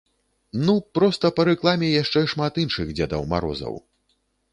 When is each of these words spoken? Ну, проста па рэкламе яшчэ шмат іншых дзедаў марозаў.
Ну, 0.65 0.73
проста 0.97 1.29
па 1.39 1.45
рэкламе 1.49 1.89
яшчэ 2.03 2.23
шмат 2.33 2.57
іншых 2.65 2.95
дзедаў 3.01 3.21
марозаў. 3.35 3.77